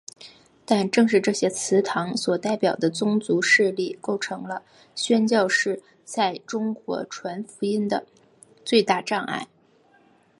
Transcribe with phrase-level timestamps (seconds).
[0.65, 4.63] 但正是这些祠堂所代表的宗族势力构成了
[4.95, 8.07] 宣教士在中国传福音的
[8.65, 9.47] 最大障碍。